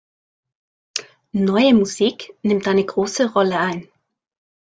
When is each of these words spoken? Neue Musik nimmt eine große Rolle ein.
Neue 1.33 1.75
Musik 1.75 2.33
nimmt 2.41 2.67
eine 2.67 2.83
große 2.83 3.33
Rolle 3.33 3.59
ein. 3.59 3.87